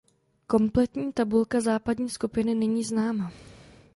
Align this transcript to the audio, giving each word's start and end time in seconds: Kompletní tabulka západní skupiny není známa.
Kompletní 0.47 1.13
tabulka 1.13 1.61
západní 1.61 2.09
skupiny 2.09 2.55
není 2.55 2.83
známa. 2.83 3.31